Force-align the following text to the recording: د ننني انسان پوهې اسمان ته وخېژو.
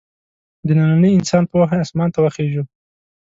د 0.67 0.67
ننني 0.77 1.09
انسان 1.17 1.43
پوهې 1.51 1.77
اسمان 1.85 2.09
ته 2.13 2.19
وخېژو. 2.21 2.63